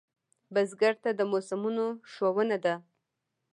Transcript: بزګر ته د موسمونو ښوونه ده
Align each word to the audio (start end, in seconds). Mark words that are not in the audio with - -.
بزګر 0.53 0.93
ته 1.03 1.09
د 1.15 1.21
موسمونو 1.31 1.85
ښوونه 2.11 2.57
ده 2.65 2.75